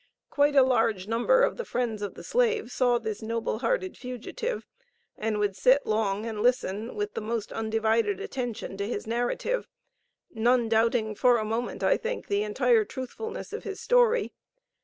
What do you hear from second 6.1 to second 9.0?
and listen with the most undivided attention to